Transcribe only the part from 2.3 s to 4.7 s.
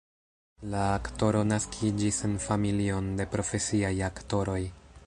familion de profesiaj aktoroj.